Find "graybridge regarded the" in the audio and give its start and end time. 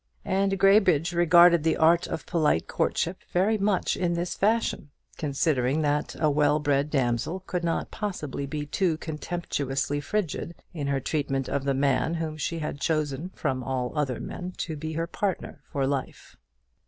0.57-1.77